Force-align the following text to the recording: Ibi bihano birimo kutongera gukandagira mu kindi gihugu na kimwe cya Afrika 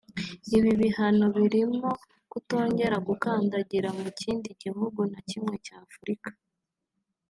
Ibi 0.57 0.71
bihano 0.81 1.25
birimo 1.37 1.89
kutongera 2.31 2.95
gukandagira 3.07 3.89
mu 3.99 4.09
kindi 4.19 4.49
gihugu 4.63 4.99
na 5.11 5.19
kimwe 5.29 5.55
cya 5.65 5.75
Afrika 5.87 6.29